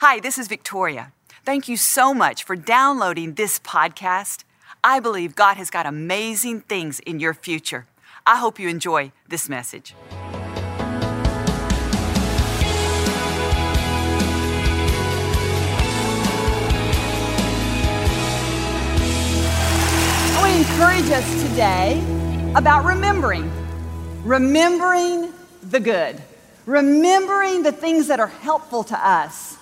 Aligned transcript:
Hi, 0.00 0.20
this 0.20 0.38
is 0.38 0.46
Victoria. 0.46 1.12
Thank 1.44 1.66
you 1.66 1.76
so 1.76 2.14
much 2.14 2.44
for 2.44 2.54
downloading 2.54 3.34
this 3.34 3.58
podcast. 3.58 4.44
I 4.84 5.00
believe 5.00 5.34
God 5.34 5.56
has 5.56 5.70
got 5.70 5.86
amazing 5.86 6.60
things 6.60 7.00
in 7.00 7.18
your 7.18 7.34
future. 7.34 7.88
I 8.24 8.36
hope 8.36 8.60
you 8.60 8.68
enjoy 8.68 9.10
this 9.28 9.48
message. 9.48 9.96
I 20.30 20.38
want 20.38 20.52
to 20.52 20.58
encourage 20.60 21.10
us 21.10 21.42
today 21.42 22.00
about 22.54 22.84
remembering. 22.84 23.50
Remembering 24.22 25.32
the 25.64 25.80
good. 25.80 26.22
Remembering 26.66 27.64
the 27.64 27.72
things 27.72 28.06
that 28.06 28.20
are 28.20 28.28
helpful 28.28 28.84
to 28.84 28.96
us. 28.96 29.57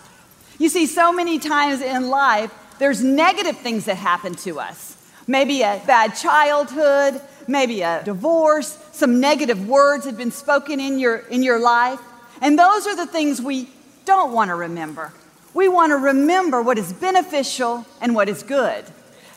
You 0.58 0.68
see, 0.68 0.86
so 0.86 1.12
many 1.12 1.38
times 1.38 1.82
in 1.82 2.08
life, 2.08 2.52
there's 2.78 3.02
negative 3.02 3.58
things 3.58 3.86
that 3.86 3.96
happen 3.96 4.34
to 4.36 4.60
us. 4.60 4.96
Maybe 5.26 5.62
a 5.62 5.82
bad 5.86 6.14
childhood, 6.14 7.20
maybe 7.48 7.82
a 7.82 8.02
divorce, 8.04 8.78
some 8.92 9.20
negative 9.20 9.68
words 9.68 10.06
have 10.06 10.16
been 10.16 10.30
spoken 10.30 10.80
in 10.80 10.98
your, 10.98 11.16
in 11.16 11.42
your 11.42 11.58
life. 11.58 12.00
And 12.40 12.58
those 12.58 12.86
are 12.86 12.96
the 12.96 13.06
things 13.06 13.42
we 13.42 13.68
don't 14.04 14.32
want 14.32 14.50
to 14.50 14.54
remember. 14.54 15.12
We 15.52 15.68
want 15.68 15.90
to 15.90 15.96
remember 15.96 16.62
what 16.62 16.78
is 16.78 16.92
beneficial 16.92 17.84
and 18.00 18.14
what 18.14 18.28
is 18.28 18.42
good. 18.42 18.84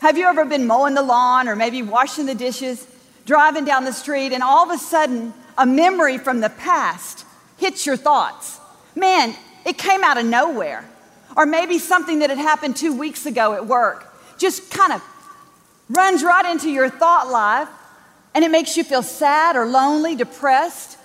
Have 0.01 0.17
you 0.17 0.25
ever 0.25 0.45
been 0.45 0.67
mowing 0.67 0.93
the 0.93 1.01
lawn 1.01 1.47
or 1.47 1.55
maybe 1.55 1.81
washing 1.81 2.25
the 2.25 2.35
dishes, 2.35 2.85
driving 3.25 3.65
down 3.65 3.83
the 3.83 3.93
street, 3.93 4.31
and 4.31 4.43
all 4.43 4.69
of 4.69 4.69
a 4.69 4.77
sudden 4.77 5.33
a 5.57 5.65
memory 5.65 6.17
from 6.17 6.39
the 6.39 6.49
past 6.49 7.25
hits 7.57 7.85
your 7.85 7.97
thoughts? 7.97 8.59
Man, 8.95 9.33
it 9.65 9.77
came 9.77 10.03
out 10.03 10.17
of 10.17 10.25
nowhere. 10.25 10.85
Or 11.39 11.45
maybe 11.45 11.79
something 11.79 12.19
that 12.19 12.29
had 12.29 12.37
happened 12.37 12.75
two 12.75 12.91
weeks 12.93 13.25
ago 13.25 13.53
at 13.53 13.65
work 13.65 14.13
just 14.37 14.69
kind 14.69 14.91
of 14.91 15.01
runs 15.87 16.21
right 16.21 16.45
into 16.45 16.69
your 16.69 16.89
thought 16.89 17.29
life 17.29 17.69
and 18.35 18.43
it 18.43 18.51
makes 18.51 18.75
you 18.75 18.83
feel 18.83 19.01
sad 19.01 19.55
or 19.55 19.65
lonely, 19.65 20.17
depressed. 20.17 20.97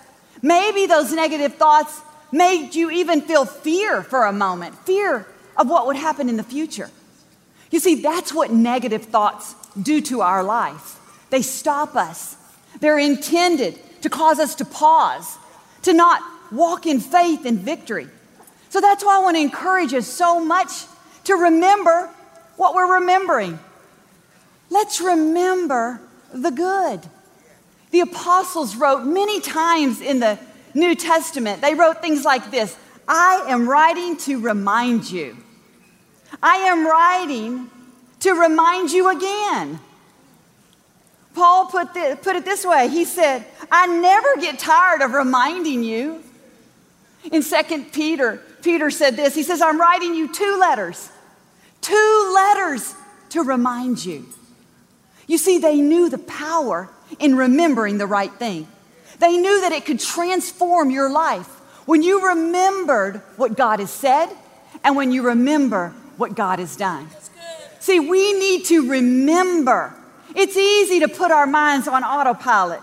Maybe 0.43 0.87
those 0.87 1.13
negative 1.13 1.55
thoughts 1.55 2.01
made 2.33 2.75
you 2.75 2.91
even 2.91 3.21
feel 3.21 3.45
fear 3.45 4.03
for 4.03 4.25
a 4.25 4.33
moment, 4.33 4.75
fear 4.81 5.25
of 5.57 5.71
what 5.71 5.87
would 5.87 5.95
happen 5.95 6.29
in 6.29 6.37
the 6.37 6.43
future. 6.43 6.91
You 7.71 7.79
see, 7.79 8.03
that's 8.03 8.35
what 8.35 8.51
negative 8.51 9.05
thoughts 9.05 9.55
do 9.81 10.01
to 10.01 10.23
our 10.23 10.43
life. 10.43 10.99
They 11.31 11.43
stop 11.43 11.95
us. 11.95 12.37
They're 12.81 12.99
intended 12.99 13.79
to 14.03 14.11
cause 14.11 14.41
us 14.41 14.57
to 14.57 14.65
pause, 14.65 15.39
to 15.83 15.93
not 15.93 16.21
walk 16.51 16.87
in 16.87 16.99
faith 16.99 17.47
and 17.47 17.61
victory. 17.61 18.09
So 18.75 18.81
that's 18.81 19.05
why 19.05 19.19
I 19.19 19.19
want 19.21 19.37
to 19.37 19.41
encourage 19.41 19.95
us 19.95 20.09
so 20.09 20.45
much 20.45 20.87
to 21.27 21.35
remember 21.35 22.11
what 22.57 22.75
we're 22.75 22.95
remembering. 22.95 23.61
Let's 24.69 25.01
remember 25.01 26.01
the 26.33 26.51
good. 26.51 27.01
The 27.93 28.01
apostles 28.01 28.75
wrote 28.75 29.05
many 29.05 29.41
times 29.41 30.01
in 30.01 30.19
the 30.19 30.41
New 30.75 30.97
Testament, 30.97 31.63
they 31.63 31.75
wrote 31.75 32.03
things 32.03 32.25
like 32.25 32.51
this 32.51 32.77
I 33.07 33.45
am 33.47 33.69
writing 33.69 34.17
to 34.17 34.41
remind 34.41 35.09
you. 35.09 35.37
I 36.43 36.57
am 36.57 36.85
writing 36.85 37.71
to 38.19 38.33
remind 38.33 38.91
you 38.91 39.09
again. 39.17 39.79
Paul 41.37 41.67
put, 41.67 41.95
put 41.95 42.35
it 42.35 42.45
this 42.45 42.67
way 42.67 42.89
He 42.89 43.05
said, 43.05 43.45
I 43.71 43.87
never 43.87 44.35
get 44.41 44.59
tired 44.59 45.01
of 45.01 45.13
reminding 45.13 45.85
you. 45.85 46.25
In 47.31 47.41
2 47.41 47.85
Peter, 47.93 48.43
Peter 48.65 48.91
said 48.91 49.15
this 49.15 49.35
He 49.35 49.43
says, 49.43 49.61
I'm 49.61 49.79
writing 49.79 50.15
you 50.15 50.33
two 50.33 50.57
letters, 50.59 51.11
two 51.83 52.33
letters 52.35 52.95
to 53.31 53.43
remind 53.43 54.05
you. 54.05 54.27
You 55.27 55.39
see, 55.39 55.59
they 55.59 55.81
knew 55.81 56.09
the 56.09 56.19
power 56.19 56.89
in 57.19 57.37
remembering 57.37 57.99
the 57.99 58.07
right 58.07 58.33
thing. 58.33 58.67
They 59.21 59.37
knew 59.37 59.61
that 59.61 59.73
it 59.73 59.85
could 59.85 60.01
transform 60.01 60.91
your 60.91 61.11
life 61.11 61.47
when 61.87 62.03
you 62.03 62.29
remembered 62.29 63.17
what 63.37 63.57
God 63.57 63.81
has 63.81 63.91
said 63.91 64.29
and 64.83 64.97
when 64.97 65.13
you 65.13 65.23
remember 65.23 65.91
what 66.17 66.35
God 66.35 66.59
has 66.59 66.77
done. 66.77 67.09
See, 67.81 68.01
we 68.01 68.33
need 68.33 68.65
to 68.67 68.91
remember. 68.91 69.95
It's 70.35 70.57
easy 70.57 71.01
to 71.01 71.09
put 71.09 71.31
our 71.31 71.47
minds 71.47 71.87
on 71.87 72.03
autopilot, 72.03 72.83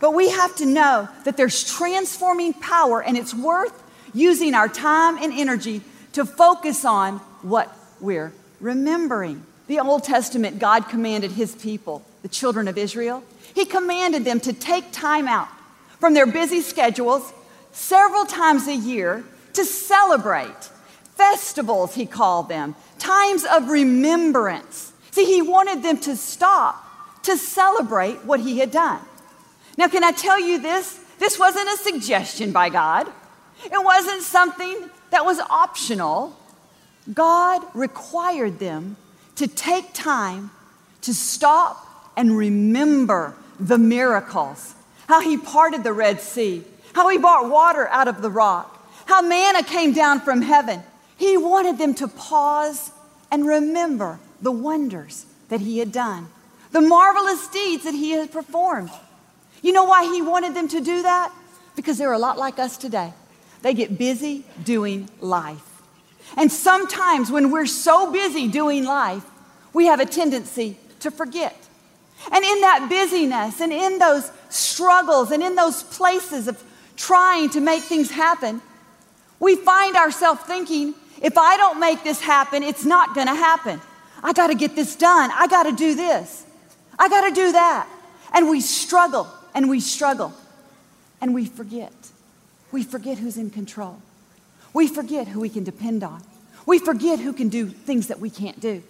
but 0.00 0.12
we 0.14 0.30
have 0.30 0.56
to 0.56 0.66
know 0.66 1.08
that 1.24 1.36
there's 1.36 1.62
transforming 1.62 2.54
power 2.54 3.02
and 3.02 3.16
it's 3.16 3.34
worth 3.34 3.82
using 4.12 4.54
our 4.54 4.68
time 4.68 5.18
and 5.18 5.32
energy 5.32 5.82
to 6.12 6.24
focus 6.24 6.84
on 6.84 7.18
what 7.42 7.74
we're 8.00 8.32
remembering. 8.60 9.44
The 9.66 9.80
Old 9.80 10.04
Testament, 10.04 10.58
God 10.58 10.88
commanded 10.88 11.32
his 11.32 11.54
people, 11.54 12.02
the 12.22 12.28
children 12.28 12.68
of 12.68 12.76
Israel, 12.76 13.22
he 13.54 13.64
commanded 13.64 14.24
them 14.24 14.40
to 14.40 14.52
take 14.52 14.92
time 14.92 15.28
out 15.28 15.48
from 15.98 16.14
their 16.14 16.26
busy 16.26 16.60
schedules 16.60 17.32
several 17.72 18.24
times 18.24 18.66
a 18.66 18.74
year 18.74 19.24
to 19.54 19.64
celebrate. 19.64 20.70
Festivals, 21.14 21.94
he 21.94 22.06
called 22.06 22.48
them, 22.48 22.74
times 22.98 23.44
of 23.44 23.68
remembrance. 23.68 24.92
See, 25.10 25.24
he 25.24 25.42
wanted 25.42 25.82
them 25.82 25.98
to 25.98 26.16
stop 26.16 27.22
to 27.24 27.36
celebrate 27.36 28.24
what 28.24 28.40
he 28.40 28.58
had 28.58 28.70
done. 28.70 29.00
Now, 29.76 29.88
can 29.88 30.04
I 30.04 30.12
tell 30.12 30.40
you 30.40 30.60
this? 30.60 30.98
This 31.18 31.38
wasn't 31.38 31.68
a 31.68 31.76
suggestion 31.76 32.52
by 32.52 32.70
God, 32.70 33.06
it 33.64 33.84
wasn't 33.84 34.22
something 34.22 34.90
that 35.10 35.24
was 35.24 35.38
optional. 35.38 36.36
God 37.12 37.62
required 37.74 38.58
them 38.58 38.96
to 39.36 39.46
take 39.46 39.92
time 39.92 40.50
to 41.02 41.14
stop 41.14 42.12
and 42.16 42.36
remember 42.36 43.34
the 43.58 43.78
miracles 43.78 44.74
how 45.10 45.20
he 45.20 45.36
parted 45.36 45.82
the 45.82 45.92
Red 45.92 46.20
Sea, 46.20 46.62
how 46.92 47.08
he 47.08 47.18
brought 47.18 47.50
water 47.50 47.88
out 47.88 48.06
of 48.06 48.22
the 48.22 48.30
rock, 48.30 48.88
how 49.06 49.20
manna 49.20 49.64
came 49.64 49.92
down 49.92 50.20
from 50.20 50.40
heaven. 50.40 50.80
He 51.16 51.36
wanted 51.36 51.78
them 51.78 51.94
to 51.94 52.06
pause 52.06 52.92
and 53.32 53.44
remember 53.44 54.20
the 54.40 54.52
wonders 54.52 55.26
that 55.48 55.60
he 55.60 55.78
had 55.78 55.90
done, 55.90 56.28
the 56.70 56.80
marvelous 56.80 57.48
deeds 57.48 57.82
that 57.82 57.94
he 57.94 58.12
had 58.12 58.30
performed. 58.30 58.90
You 59.62 59.72
know 59.72 59.82
why 59.82 60.04
he 60.04 60.22
wanted 60.22 60.54
them 60.54 60.68
to 60.68 60.80
do 60.80 61.02
that? 61.02 61.32
Because 61.74 61.98
they're 61.98 62.12
a 62.12 62.18
lot 62.18 62.38
like 62.38 62.60
us 62.60 62.76
today. 62.76 63.12
They 63.62 63.74
get 63.74 63.98
busy 63.98 64.44
doing 64.64 65.08
life. 65.20 65.82
And 66.36 66.50
sometimes 66.50 67.30
when 67.30 67.50
we're 67.50 67.66
so 67.66 68.12
busy 68.12 68.48
doing 68.48 68.84
life, 68.84 69.24
we 69.72 69.86
have 69.86 70.00
a 70.00 70.06
tendency 70.06 70.76
to 71.00 71.10
forget. 71.10 71.56
And 72.32 72.44
in 72.44 72.60
that 72.60 72.88
busyness 72.90 73.60
and 73.60 73.72
in 73.72 73.98
those 73.98 74.30
struggles 74.48 75.30
and 75.30 75.42
in 75.42 75.54
those 75.54 75.82
places 75.82 76.48
of 76.48 76.62
trying 76.96 77.50
to 77.50 77.60
make 77.60 77.82
things 77.82 78.10
happen, 78.10 78.60
we 79.38 79.56
find 79.56 79.96
ourselves 79.96 80.42
thinking, 80.42 80.94
if 81.22 81.38
I 81.38 81.56
don't 81.56 81.80
make 81.80 82.04
this 82.04 82.20
happen, 82.20 82.62
it's 82.62 82.84
not 82.84 83.14
going 83.14 83.26
to 83.26 83.34
happen. 83.34 83.80
I 84.22 84.32
got 84.32 84.48
to 84.48 84.54
get 84.54 84.76
this 84.76 84.96
done. 84.96 85.30
I 85.32 85.46
got 85.46 85.64
to 85.64 85.72
do 85.72 85.94
this. 85.94 86.44
I 86.98 87.08
got 87.08 87.28
to 87.28 87.34
do 87.34 87.52
that. 87.52 87.88
And 88.34 88.50
we 88.50 88.60
struggle 88.60 89.26
and 89.54 89.70
we 89.70 89.80
struggle 89.80 90.32
and 91.20 91.34
we 91.34 91.46
forget. 91.46 91.92
We 92.72 92.82
forget 92.82 93.18
who's 93.18 93.36
in 93.36 93.50
control. 93.50 94.00
We 94.72 94.86
forget 94.86 95.28
who 95.28 95.40
we 95.40 95.48
can 95.48 95.64
depend 95.64 96.04
on. 96.04 96.22
We 96.66 96.78
forget 96.78 97.18
who 97.18 97.32
can 97.32 97.48
do 97.48 97.66
things 97.66 98.08
that 98.08 98.20
we 98.20 98.30
can't 98.30 98.60
do. 98.60 98.82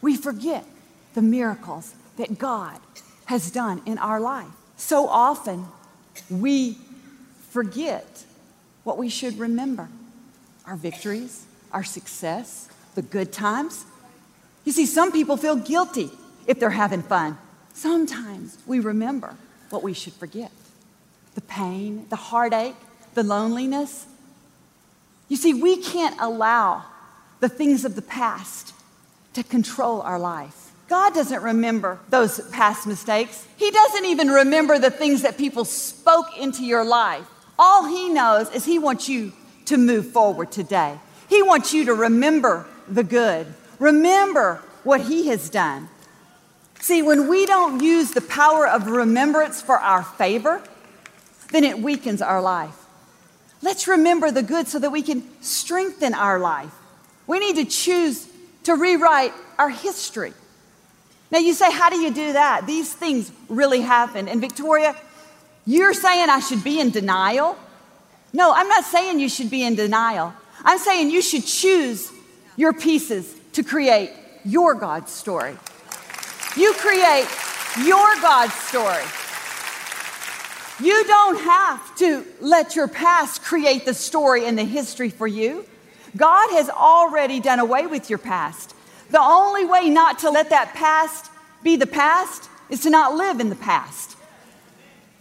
We 0.00 0.16
forget 0.16 0.64
the 1.14 1.22
miracles 1.22 1.94
that 2.16 2.38
God 2.38 2.78
has 3.26 3.50
done 3.50 3.82
in 3.86 3.98
our 3.98 4.20
life. 4.20 4.48
So 4.76 5.08
often, 5.08 5.66
we 6.28 6.78
forget 7.50 8.24
what 8.82 8.98
we 8.98 9.08
should 9.08 9.38
remember 9.38 9.88
our 10.66 10.76
victories, 10.76 11.46
our 11.72 11.84
success, 11.84 12.68
the 12.94 13.02
good 13.02 13.32
times. 13.32 13.84
You 14.64 14.72
see, 14.72 14.86
some 14.86 15.12
people 15.12 15.36
feel 15.36 15.56
guilty 15.56 16.10
if 16.46 16.58
they're 16.58 16.70
having 16.70 17.02
fun. 17.02 17.38
Sometimes 17.74 18.58
we 18.66 18.80
remember 18.80 19.36
what 19.70 19.82
we 19.82 19.92
should 19.92 20.14
forget 20.14 20.50
the 21.34 21.40
pain, 21.40 22.06
the 22.10 22.16
heartache, 22.16 22.76
the 23.14 23.22
loneliness. 23.22 24.06
You 25.28 25.36
see, 25.36 25.54
we 25.54 25.76
can't 25.76 26.16
allow 26.20 26.84
the 27.40 27.48
things 27.48 27.84
of 27.84 27.96
the 27.96 28.02
past 28.02 28.72
to 29.34 29.42
control 29.42 30.00
our 30.02 30.18
life. 30.18 30.72
God 30.88 31.14
doesn't 31.14 31.42
remember 31.42 31.98
those 32.10 32.40
past 32.50 32.86
mistakes. 32.86 33.46
He 33.56 33.70
doesn't 33.70 34.04
even 34.04 34.28
remember 34.28 34.78
the 34.78 34.90
things 34.90 35.22
that 35.22 35.38
people 35.38 35.64
spoke 35.64 36.38
into 36.38 36.64
your 36.64 36.84
life. 36.84 37.26
All 37.58 37.86
He 37.86 38.10
knows 38.10 38.50
is 38.54 38.64
He 38.64 38.78
wants 38.78 39.08
you 39.08 39.32
to 39.66 39.78
move 39.78 40.08
forward 40.08 40.52
today. 40.52 40.98
He 41.28 41.42
wants 41.42 41.72
you 41.72 41.86
to 41.86 41.94
remember 41.94 42.66
the 42.86 43.02
good, 43.02 43.46
remember 43.78 44.62
what 44.82 45.00
He 45.00 45.28
has 45.28 45.48
done. 45.48 45.88
See, 46.80 47.00
when 47.00 47.28
we 47.28 47.46
don't 47.46 47.82
use 47.82 48.10
the 48.10 48.20
power 48.20 48.68
of 48.68 48.86
remembrance 48.86 49.62
for 49.62 49.78
our 49.78 50.02
favor, 50.02 50.62
then 51.50 51.64
it 51.64 51.78
weakens 51.78 52.20
our 52.20 52.42
life. 52.42 52.83
Let's 53.64 53.88
remember 53.88 54.30
the 54.30 54.42
good 54.42 54.68
so 54.68 54.78
that 54.78 54.90
we 54.90 55.00
can 55.00 55.22
strengthen 55.40 56.12
our 56.12 56.38
life. 56.38 56.70
We 57.26 57.38
need 57.38 57.56
to 57.56 57.64
choose 57.64 58.28
to 58.64 58.74
rewrite 58.74 59.32
our 59.58 59.70
history. 59.70 60.34
Now, 61.30 61.38
you 61.38 61.54
say, 61.54 61.72
How 61.72 61.88
do 61.88 61.96
you 61.96 62.12
do 62.12 62.34
that? 62.34 62.66
These 62.66 62.92
things 62.92 63.32
really 63.48 63.80
happen. 63.80 64.28
And 64.28 64.38
Victoria, 64.38 64.94
you're 65.64 65.94
saying 65.94 66.28
I 66.28 66.40
should 66.40 66.62
be 66.62 66.78
in 66.78 66.90
denial? 66.90 67.56
No, 68.34 68.52
I'm 68.52 68.68
not 68.68 68.84
saying 68.84 69.18
you 69.18 69.30
should 69.30 69.48
be 69.48 69.62
in 69.62 69.76
denial. 69.76 70.34
I'm 70.62 70.78
saying 70.78 71.10
you 71.10 71.22
should 71.22 71.46
choose 71.46 72.12
your 72.56 72.74
pieces 72.74 73.34
to 73.54 73.62
create 73.64 74.10
your 74.44 74.74
God's 74.74 75.10
story. 75.10 75.56
You 76.54 76.74
create 76.74 77.26
your 77.82 78.14
God's 78.20 78.52
story. 78.52 79.04
You 80.80 81.04
don't 81.04 81.40
have 81.40 81.96
to 81.96 82.24
let 82.40 82.74
your 82.74 82.88
past 82.88 83.42
create 83.42 83.84
the 83.84 83.94
story 83.94 84.44
and 84.44 84.58
the 84.58 84.64
history 84.64 85.08
for 85.08 85.26
you. 85.26 85.64
God 86.16 86.50
has 86.50 86.68
already 86.68 87.40
done 87.40 87.60
away 87.60 87.86
with 87.86 88.10
your 88.10 88.18
past. 88.18 88.74
The 89.10 89.20
only 89.20 89.64
way 89.64 89.88
not 89.88 90.20
to 90.20 90.30
let 90.30 90.50
that 90.50 90.74
past 90.74 91.30
be 91.62 91.76
the 91.76 91.86
past 91.86 92.48
is 92.68 92.80
to 92.80 92.90
not 92.90 93.14
live 93.14 93.40
in 93.40 93.50
the 93.50 93.56
past. 93.56 94.16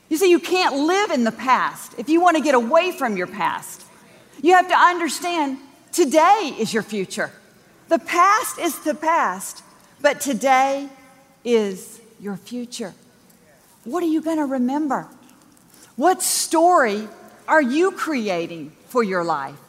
You 0.09 0.17
see, 0.17 0.29
you 0.29 0.39
can't 0.39 0.75
live 0.75 1.11
in 1.11 1.23
the 1.23 1.31
past 1.31 1.94
if 1.97 2.09
you 2.09 2.21
want 2.21 2.38
to 2.38 2.44
get 2.44 2.55
away 2.55 2.91
from 2.91 3.15
your 3.17 3.27
past. 3.27 3.83
You 4.41 4.53
have 4.53 4.67
to 4.67 4.75
understand 4.75 5.57
today 5.91 6.55
is 6.59 6.73
your 6.73 6.83
future. 6.83 7.31
The 7.89 8.00
past 8.00 8.57
is 8.59 8.79
the 8.79 8.95
past, 8.95 9.63
but 10.01 10.19
today 10.19 10.89
is 11.44 12.01
your 12.19 12.38
future. 12.38 12.94
What 13.83 14.03
are 14.03 14.07
you 14.07 14.21
going 14.21 14.38
to 14.38 14.45
remember? 14.45 15.07
What 15.95 16.22
story 16.22 17.07
are 17.48 17.62
you 17.62 17.92
creating 17.92 18.72
for 18.88 19.04
your 19.04 19.24
life? 19.24 19.60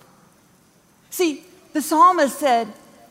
See, 1.10 1.44
the 1.72 1.82
psalmist 1.82 2.38
said, 2.38 2.68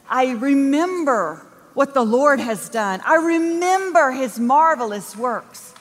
I 0.09 0.31
remember 0.31 1.45
what 1.73 1.93
the 1.93 2.03
Lord 2.03 2.39
has 2.39 2.69
done. 2.69 3.01
I 3.05 3.15
remember 3.15 4.11
his 4.11 4.39
marvelous 4.39 5.15
works. 5.15 5.73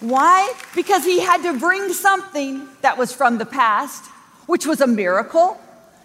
Why? 0.00 0.52
Because 0.74 1.04
he 1.04 1.20
had 1.20 1.42
to 1.42 1.58
bring 1.58 1.92
something 1.92 2.68
that 2.82 2.98
was 2.98 3.12
from 3.12 3.38
the 3.38 3.46
past, 3.46 4.04
which 4.46 4.66
was 4.66 4.80
a 4.80 4.86
miracle, 4.86 5.58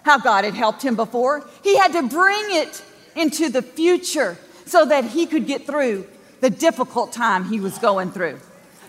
how 0.04 0.18
God 0.18 0.45
had 0.45 0.54
helped 0.54 0.83
him 0.83 0.95
before. 0.95 1.48
He 1.63 1.77
had 1.77 1.92
to 1.94 2.04
bring 2.07 2.45
it 2.50 2.83
into 3.15 3.50
the 3.50 3.62
future 3.62 4.38
so 4.65 4.86
that 4.86 5.04
he 5.04 5.25
could 5.25 5.45
get 5.48 5.65
through 5.65 6.07
the 6.42 6.50
difficult 6.50 7.12
time 7.12 7.45
he 7.45 7.60
was 7.60 7.77
going 7.80 8.12
through. 8.12 8.39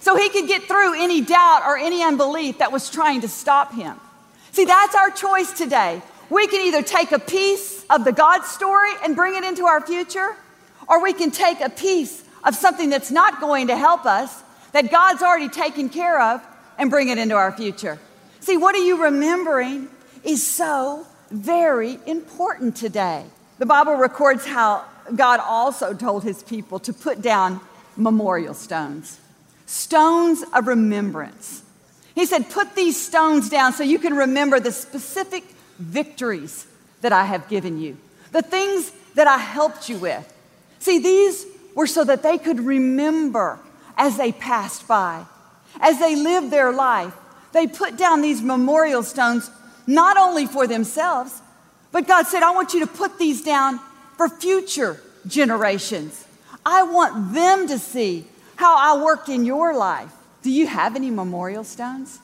So 0.00 0.17
he 0.17 0.29
could 0.31 0.49
get 0.49 0.64
through 0.64 1.00
any 1.00 1.20
doubt 1.20 1.62
or 1.67 1.76
any 1.76 2.02
unbelief 2.02 2.58
that 2.58 2.73
was 2.73 2.91
trying 2.91 3.20
to 3.20 3.29
stop 3.29 3.73
him. 3.73 3.97
See, 4.52 4.64
that's 4.64 4.94
our 4.94 5.11
choice 5.11 5.52
today. 5.52 6.02
We 6.31 6.47
can 6.47 6.61
either 6.62 6.82
take 6.82 7.12
a 7.12 7.19
piece 7.19 7.85
of 7.91 8.05
the 8.05 8.12
God 8.12 8.43
story 8.43 8.91
and 9.05 9.14
bring 9.14 9.37
it 9.37 9.44
into 9.44 9.67
our 9.67 9.81
future, 9.81 10.37
or 10.88 11.02
we 11.02 11.12
can 11.12 11.31
take 11.31 11.61
a 11.61 11.70
piece 11.70 12.25
of 12.44 12.55
something 12.55 12.88
that's 12.88 13.11
not 13.11 13.41
going 13.41 13.67
to 13.67 13.76
help 13.76 14.06
us, 14.06 14.43
that 14.73 14.91
God's 14.91 15.23
already 15.23 15.49
taken 15.49 15.88
care 15.88 16.20
of, 16.20 16.43
and 16.79 16.88
bring 16.88 17.08
it 17.08 17.19
into 17.19 17.35
our 17.35 17.52
future. 17.52 17.99
See, 18.41 18.56
what 18.56 18.75
are 18.75 18.85
you 18.85 19.02
remembering 19.05 19.88
is 20.25 20.47
so 20.47 21.06
very 21.31 21.99
important 22.06 22.76
today. 22.76 23.25
The 23.58 23.67
Bible 23.67 23.94
records 23.94 24.47
how 24.47 24.85
God 25.14 25.41
also 25.41 25.93
told 25.93 26.25
his 26.25 26.43
people 26.43 26.79
to 26.81 26.93
put 26.93 27.20
down 27.20 27.61
memorial 27.97 28.55
stones, 28.55 29.19
stones 29.70 30.43
of 30.52 30.67
remembrance. 30.67 31.62
He 32.17 32.26
said, 32.26 32.50
Put 32.50 32.75
these 32.75 33.00
stones 33.00 33.49
down 33.49 33.72
so 33.72 33.84
you 33.84 34.00
can 34.00 34.14
remember 34.14 34.58
the 34.58 34.72
specific 34.72 35.44
victories 35.78 36.67
that 37.02 37.12
I 37.12 37.25
have 37.25 37.49
given 37.49 37.81
you, 37.81 37.96
the 38.32 38.43
things 38.43 38.90
that 39.14 39.28
I 39.28 39.38
helped 39.38 39.88
you 39.88 39.96
with. 39.96 40.34
See, 40.81 40.99
these 40.99 41.46
were 41.76 41.87
so 41.87 42.02
that 42.05 42.25
they 42.25 42.37
could 42.37 42.58
remember 42.58 43.61
as 43.96 44.17
they 44.17 44.32
passed 44.32 44.88
by, 44.88 45.25
as 45.81 46.00
they 46.00 46.16
lived 46.16 46.50
their 46.50 46.73
life. 46.73 47.14
They 47.52 47.69
put 47.69 47.96
down 47.96 48.23
these 48.23 48.43
memorial 48.43 49.05
stones 49.05 49.50
not 49.87 50.16
only 50.16 50.46
for 50.46 50.66
themselves, 50.66 51.40
but 51.93 52.08
God 52.08 52.26
said, 52.26 52.43
I 52.43 52.50
want 52.50 52.75
you 52.75 52.81
to 52.81 52.87
put 52.88 53.19
these 53.19 53.43
down 53.43 53.78
for 54.16 54.28
future 54.28 55.00
generations. 55.28 56.26
I 56.66 56.82
want 56.82 57.34
them 57.34 57.69
to 57.69 57.78
see 57.78 58.26
how 58.61 58.77
I 58.77 59.03
worked 59.03 59.31
in 59.31 59.47
your 59.47 59.75
life. 59.75 60.12
Do 60.43 60.51
you 60.51 60.67
have 60.67 60.95
any 60.95 61.11
memorial 61.11 61.65
stones? 61.65 62.19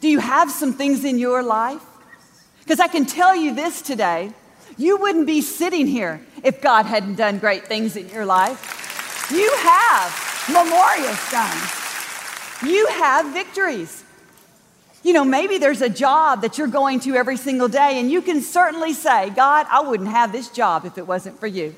Do 0.00 0.08
you 0.08 0.20
have 0.20 0.48
some 0.48 0.72
things 0.72 1.04
in 1.04 1.18
your 1.18 1.42
life 1.42 1.82
because 2.60 2.78
I 2.78 2.86
can 2.86 3.04
tell 3.04 3.34
you 3.34 3.52
this 3.54 3.82
today 3.82 4.32
you 4.76 4.96
wouldn't 4.96 5.26
be 5.26 5.40
sitting 5.40 5.88
here 5.88 6.20
if 6.44 6.62
God 6.62 6.86
hadn't 6.86 7.16
done 7.16 7.38
great 7.38 7.64
things 7.66 7.96
in 7.96 8.08
your 8.10 8.24
life. 8.24 9.28
You 9.32 9.50
have 9.56 10.08
memorial 10.52 11.14
stones, 11.14 12.72
you 12.72 12.86
have 12.86 13.32
victories. 13.32 14.04
You 15.02 15.14
know, 15.14 15.24
maybe 15.24 15.58
there's 15.58 15.82
a 15.82 15.88
job 15.88 16.42
that 16.42 16.58
you're 16.58 16.66
going 16.66 17.00
to 17.00 17.16
every 17.16 17.36
single 17.36 17.68
day, 17.68 17.98
and 17.98 18.10
you 18.10 18.20
can 18.20 18.40
certainly 18.40 18.92
say, 18.92 19.30
God, 19.30 19.66
I 19.70 19.80
wouldn't 19.80 20.10
have 20.10 20.30
this 20.32 20.48
job 20.48 20.84
if 20.84 20.98
it 20.98 21.06
wasn't 21.06 21.40
for 21.40 21.46
you. 21.46 21.74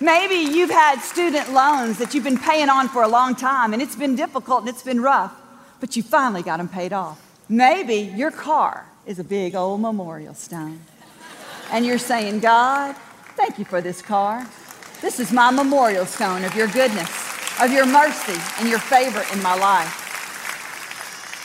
Maybe 0.00 0.34
you've 0.34 0.70
had 0.70 1.00
student 1.00 1.52
loans 1.52 1.98
that 1.98 2.14
you've 2.14 2.24
been 2.24 2.38
paying 2.38 2.68
on 2.68 2.88
for 2.88 3.02
a 3.02 3.08
long 3.08 3.36
time, 3.36 3.72
and 3.72 3.80
it's 3.80 3.96
been 3.96 4.16
difficult 4.16 4.60
and 4.60 4.68
it's 4.68 4.82
been 4.82 5.00
rough, 5.00 5.32
but 5.80 5.96
you 5.96 6.02
finally 6.02 6.42
got 6.42 6.56
them 6.56 6.68
paid 6.68 6.92
off. 6.92 7.20
Maybe 7.48 7.96
your 8.16 8.30
car 8.30 8.86
is 9.06 9.18
a 9.18 9.24
big 9.24 9.54
old 9.54 9.80
memorial 9.80 10.34
stone. 10.34 10.80
And 11.70 11.86
you're 11.86 11.98
saying, 11.98 12.40
God, 12.40 12.96
thank 13.36 13.58
you 13.58 13.64
for 13.64 13.80
this 13.80 14.02
car. 14.02 14.46
This 15.00 15.20
is 15.20 15.32
my 15.32 15.50
memorial 15.50 16.06
stone 16.06 16.44
of 16.44 16.54
your 16.54 16.68
goodness, 16.68 17.10
of 17.60 17.72
your 17.72 17.86
mercy, 17.86 18.40
and 18.58 18.68
your 18.68 18.78
favor 18.78 19.24
in 19.32 19.42
my 19.42 19.54
life. 19.54 20.00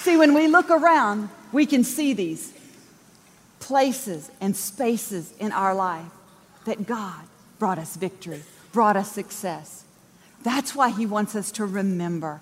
See, 0.03 0.17
when 0.17 0.33
we 0.33 0.47
look 0.47 0.69
around, 0.69 1.29
we 1.51 1.65
can 1.65 1.83
see 1.83 2.13
these 2.13 2.53
places 3.59 4.31
and 4.41 4.55
spaces 4.55 5.33
in 5.39 5.51
our 5.51 5.75
life 5.75 6.11
that 6.65 6.87
God 6.87 7.28
brought 7.59 7.77
us 7.77 7.95
victory, 7.95 8.41
brought 8.71 8.97
us 8.97 9.11
success. 9.11 9.83
That's 10.41 10.73
why 10.73 10.89
He 10.89 11.05
wants 11.05 11.35
us 11.35 11.51
to 11.53 11.65
remember 11.65 12.41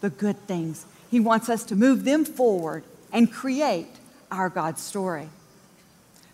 the 0.00 0.10
good 0.10 0.36
things. 0.46 0.84
He 1.10 1.20
wants 1.20 1.48
us 1.48 1.64
to 1.64 1.76
move 1.76 2.04
them 2.04 2.24
forward 2.24 2.84
and 3.12 3.32
create 3.32 3.88
our 4.30 4.48
God 4.48 4.78
story. 4.78 5.28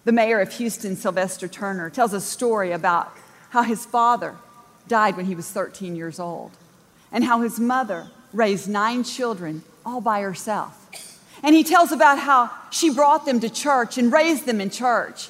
The 0.05 0.12
mayor 0.12 0.41
of 0.41 0.53
Houston, 0.55 0.97
Sylvester 0.97 1.49
Turner, 1.49 1.88
tells 1.90 2.12
a 2.12 2.21
story 2.21 2.73
about 2.73 3.16
how 3.50 3.62
his 3.62 3.87
father 3.87 4.35
died 4.88 5.16
when 5.16 5.26
he 5.26 5.35
was 5.35 5.49
13 5.50 5.95
years 5.97 6.19
old 6.19 6.50
and 7.12 7.25
how 7.25 7.40
his 7.40 7.61
mother 7.61 8.09
raised 8.33 8.69
nine 8.69 9.04
children 9.04 9.62
all 9.87 10.00
by 10.00 10.21
herself. 10.21 10.81
And 11.43 11.54
he 11.54 11.62
tells 11.62 11.93
about 11.93 12.19
how 12.19 12.50
she 12.71 12.90
brought 12.90 13.26
them 13.26 13.40
to 13.40 13.49
church 13.49 13.97
and 13.97 14.12
raised 14.12 14.47
them 14.47 14.61
in 14.61 14.71
church 14.71 15.28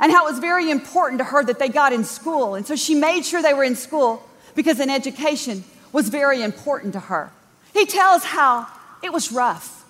and 0.00 0.12
how 0.12 0.26
it 0.26 0.30
was 0.30 0.38
very 0.38 0.70
important 0.70 1.18
to 1.18 1.24
her 1.24 1.44
that 1.44 1.58
they 1.58 1.68
got 1.68 1.92
in 1.92 2.04
school. 2.04 2.54
And 2.54 2.66
so 2.66 2.76
she 2.76 2.94
made 2.94 3.24
sure 3.24 3.42
they 3.42 3.54
were 3.54 3.64
in 3.64 3.76
school 3.76 4.22
because 4.54 4.80
an 4.80 4.90
education 4.90 5.64
was 5.92 6.08
very 6.08 6.42
important 6.42 6.92
to 6.92 7.00
her. 7.00 7.32
He 7.72 7.86
tells 7.86 8.24
how 8.24 8.66
it 9.02 9.12
was 9.12 9.32
rough. 9.32 9.84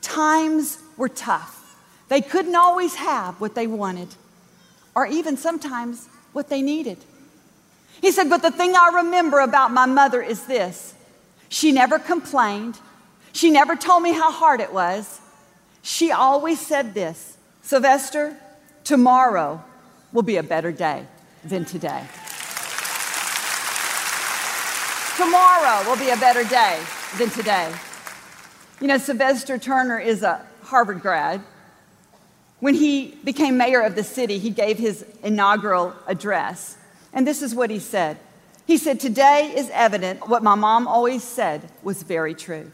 Times 0.00 0.78
were 0.96 1.08
tough. 1.08 1.76
They 2.08 2.20
couldn't 2.20 2.54
always 2.54 2.94
have 2.96 3.40
what 3.40 3.54
they 3.54 3.66
wanted, 3.66 4.08
or 4.94 5.06
even 5.06 5.36
sometimes 5.36 6.08
what 6.32 6.48
they 6.48 6.62
needed. 6.62 6.98
He 8.00 8.12
said, 8.12 8.30
But 8.30 8.42
the 8.42 8.50
thing 8.50 8.74
I 8.76 9.02
remember 9.02 9.40
about 9.40 9.72
my 9.72 9.86
mother 9.86 10.22
is 10.22 10.46
this 10.46 10.94
she 11.48 11.72
never 11.72 11.98
complained, 11.98 12.78
she 13.32 13.50
never 13.50 13.76
told 13.76 14.02
me 14.02 14.12
how 14.12 14.30
hard 14.30 14.60
it 14.60 14.72
was. 14.72 15.20
She 15.82 16.10
always 16.10 16.60
said 16.60 16.94
this 16.94 17.36
Sylvester, 17.62 18.36
tomorrow 18.86 19.62
will 20.12 20.22
be 20.22 20.36
a 20.36 20.42
better 20.42 20.70
day 20.70 21.04
than 21.44 21.64
today. 21.64 22.06
Tomorrow 25.16 25.84
will 25.88 25.98
be 25.98 26.10
a 26.10 26.16
better 26.16 26.44
day 26.44 26.80
than 27.18 27.28
today. 27.30 27.74
You 28.80 28.86
know, 28.86 28.98
Sylvester 28.98 29.58
Turner 29.58 29.98
is 29.98 30.22
a 30.22 30.46
Harvard 30.62 31.00
grad. 31.00 31.42
When 32.60 32.74
he 32.74 33.18
became 33.24 33.56
mayor 33.56 33.80
of 33.80 33.96
the 33.96 34.04
city, 34.04 34.38
he 34.38 34.50
gave 34.50 34.78
his 34.78 35.04
inaugural 35.22 35.92
address. 36.06 36.78
And 37.12 37.26
this 37.26 37.42
is 37.42 37.54
what 37.54 37.70
he 37.70 37.80
said 37.80 38.18
He 38.66 38.78
said, 38.78 39.00
Today 39.00 39.52
is 39.54 39.68
evident 39.72 40.28
what 40.28 40.42
my 40.42 40.54
mom 40.54 40.86
always 40.86 41.24
said 41.24 41.70
was 41.82 42.02
very 42.04 42.34
true. 42.34 42.70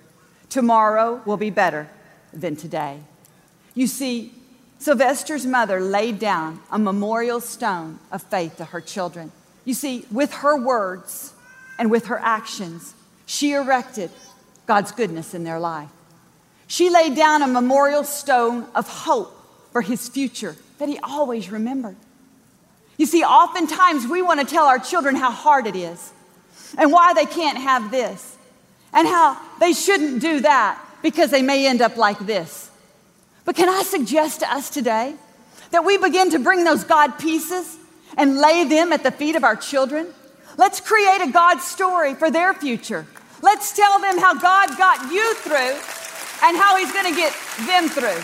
Tomorrow 0.51 1.23
will 1.25 1.39
be 1.39 1.51
better 1.51 1.89
than 2.35 2.57
today. 2.57 3.01
You 3.75 3.87
see, 3.87 4.35
Sylvester's 4.83 5.47
mother 5.47 5.81
laid 5.81 6.19
down 6.19 6.61
a 6.71 6.79
memorial 6.79 7.41
stone 7.41 8.01
of 8.11 8.21
faith 8.23 8.57
to 8.57 8.65
her 8.65 8.81
children. 8.81 9.31
You 9.65 9.75
see, 9.75 10.05
with 10.11 10.33
her 10.35 10.57
words 10.57 11.33
and 11.79 11.89
with 11.89 12.07
her 12.07 12.19
actions, 12.19 12.93
she 13.25 13.53
erected 13.53 14.11
God's 14.67 14.91
goodness 14.91 15.35
in 15.35 15.45
their 15.45 15.61
life. 15.61 15.89
She 16.67 16.91
laid 16.91 17.15
down 17.15 17.43
a 17.43 17.47
memorial 17.47 18.03
stone 18.03 18.67
of 18.75 18.89
hope 18.89 19.33
for 19.71 19.83
his 19.83 20.09
future 20.09 20.57
that 20.79 20.89
he 20.89 20.99
always 20.99 21.49
remembered. 21.49 21.97
You 22.97 23.07
see, 23.07 23.23
oftentimes 23.23 24.09
we 24.09 24.21
want 24.21 24.41
to 24.41 24.47
tell 24.47 24.67
our 24.67 24.81
children 24.81 25.15
how 25.15 25.31
hard 25.31 25.69
it 25.69 25.77
is 25.77 26.13
and 26.77 26.91
why 26.91 27.15
they 27.15 27.27
can't 27.27 27.59
have 27.59 27.93
this 27.93 28.37
and 28.93 29.07
how 29.07 29.41
they 29.61 29.75
shouldn't 29.75 30.21
do 30.21 30.41
that 30.41 30.85
because 31.03 31.31
they 31.31 31.43
may 31.43 31.69
end 31.69 31.83
up 31.83 31.97
like 31.97 32.19
this. 32.19 32.71
But 33.45 33.57
can 33.57 33.69
I 33.69 33.83
suggest 33.83 34.41
to 34.41 34.53
us 34.53 34.71
today 34.71 35.15
that 35.71 35.85
we 35.85 35.99
begin 35.99 36.31
to 36.31 36.39
bring 36.39 36.65
those 36.65 36.85
God 36.85 37.19
pieces 37.19 37.77
and 38.17 38.39
lay 38.39 38.65
them 38.65 38.93
at 38.93 39.03
the 39.03 39.11
feet 39.11 39.37
of 39.37 39.45
our 39.45 39.57
children? 39.57 40.09
Let's 40.57 40.81
create 40.81 41.21
a 41.23 41.31
God 41.33 41.61
story 41.61 42.15
for 42.15 42.31
their 42.31 42.55
future. 42.55 43.07
Let's 43.41 43.75
tell 43.75 43.99
them 43.99 44.19
how 44.19 44.35
God 44.35 44.77
got 44.79 45.13
you 45.13 45.35
through 45.35 45.77
and 46.47 46.57
how 46.57 46.77
He's 46.77 46.93
going 46.93 47.13
to 47.13 47.19
get 47.19 47.33
them 47.67 47.89
through. 47.89 48.21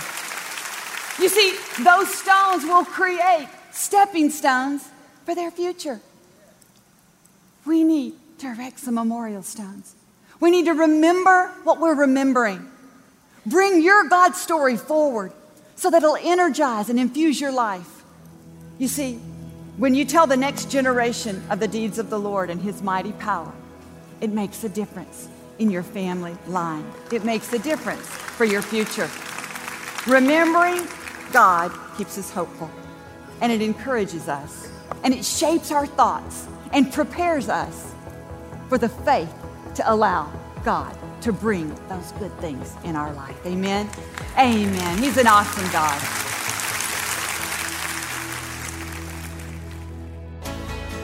You 1.23 1.29
see, 1.29 1.57
those 1.83 2.15
stones 2.15 2.65
will 2.65 2.85
create 2.85 3.49
stepping 3.73 4.31
stones 4.31 4.89
for 5.25 5.35
their 5.35 5.51
future. 5.51 6.01
We 7.67 7.83
need 7.83 8.15
to 8.39 8.53
erect 8.53 8.79
some 8.79 8.95
memorial 8.95 9.43
stones. 9.43 9.95
We 10.41 10.51
need 10.51 10.67
to 10.67 10.75
remember 10.75 11.49
what 11.65 11.81
we're 11.81 11.97
remembering. 11.97 12.71
Bring 13.49 13.83
your 13.83 14.09
God 14.09 14.35
story 14.35 14.77
forward 14.77 15.33
so 15.75 15.91
that 15.91 16.03
it'll 16.03 16.17
energize 16.17 16.91
and 16.91 16.99
infuse 16.99 17.41
your 17.41 17.53
life. 17.53 18.03
You 18.79 18.89
see, 18.89 19.15
when 19.79 19.95
you 19.95 20.05
tell 20.05 20.27
the 20.27 20.37
next 20.37 20.71
generation 20.71 21.43
of 21.51 21.61
the 21.61 21.69
deeds 21.69 21.99
of 21.99 22.11
the 22.11 22.19
Lord 22.19 22.51
and 22.51 22.61
his 22.61 22.83
mighty 22.83 23.13
power, 23.13 23.53
it 24.21 24.31
makes 24.31 24.65
a 24.65 24.69
difference 24.69 25.29
in 25.59 25.71
your 25.71 25.83
family 25.83 26.37
line. 26.47 26.85
It 27.11 27.25
makes 27.25 27.53
a 27.53 27.59
difference 27.59 28.07
for 28.07 28.45
your 28.45 28.61
future. 28.61 29.09
Remembering 30.07 30.87
God 31.33 31.73
keeps 31.97 32.19
us 32.19 32.31
hopeful 32.31 32.71
and 33.41 33.51
it 33.51 33.63
encourages 33.63 34.29
us 34.29 34.69
and 35.05 35.15
it 35.15 35.25
shapes 35.25 35.71
our 35.71 35.87
thoughts 35.87 36.47
and 36.73 36.93
prepares 36.93 37.49
us 37.49 37.95
for 38.69 38.79
the 38.79 38.89
faith 38.89 39.33
to 39.77 39.93
allow 39.93 40.31
God 40.69 40.95
to 41.23 41.33
bring 41.33 41.75
those 41.89 42.13
good 42.19 42.39
things 42.41 42.77
in 42.85 42.95
our 42.95 43.11
life. 43.15 43.35
Amen. 43.47 43.89
Amen. 44.37 44.99
He's 44.99 45.17
an 45.17 45.27
awesome 45.27 45.67
God. 45.73 45.99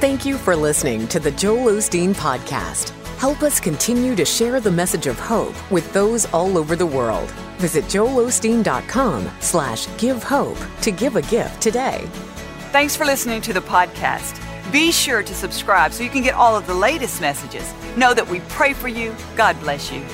Thank 0.02 0.26
you 0.26 0.36
for 0.36 0.54
listening 0.54 1.08
to 1.08 1.18
the 1.18 1.30
Joel 1.30 1.76
Osteen 1.76 2.14
Podcast. 2.14 2.90
Help 3.16 3.42
us 3.42 3.58
continue 3.58 4.14
to 4.16 4.26
share 4.26 4.60
the 4.60 4.70
message 4.70 5.06
of 5.06 5.18
hope 5.18 5.56
with 5.72 5.90
those 5.94 6.26
all 6.26 6.58
over 6.58 6.76
the 6.76 6.84
world. 6.84 7.30
Visit 7.56 7.84
joelosteen.com 7.84 9.30
slash 9.40 9.88
give 9.96 10.22
hope 10.22 10.58
to 10.82 10.90
give 10.90 11.16
a 11.16 11.22
gift 11.22 11.62
today. 11.62 12.06
Thanks 12.70 12.94
for 12.94 13.06
listening 13.06 13.40
to 13.40 13.54
the 13.54 13.62
podcast. 13.62 14.43
Be 14.74 14.90
sure 14.90 15.22
to 15.22 15.34
subscribe 15.36 15.92
so 15.92 16.02
you 16.02 16.10
can 16.10 16.24
get 16.24 16.34
all 16.34 16.56
of 16.56 16.66
the 16.66 16.74
latest 16.74 17.20
messages. 17.20 17.72
Know 17.96 18.12
that 18.12 18.26
we 18.26 18.40
pray 18.48 18.72
for 18.72 18.88
you. 18.88 19.14
God 19.36 19.56
bless 19.60 19.92
you. 19.92 20.04